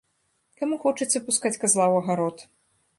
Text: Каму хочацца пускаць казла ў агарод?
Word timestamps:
Каму 0.61 0.79
хочацца 0.87 1.23
пускаць 1.27 1.55
казла 1.61 1.85
ў 1.93 1.95
агарод? 2.05 2.37